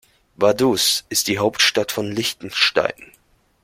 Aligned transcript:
Vaduz 0.35 1.05
ist 1.09 1.27
die 1.27 1.37
Hauptstadt 1.37 1.91
von 1.91 2.11
Liechtenstein. 2.11 3.11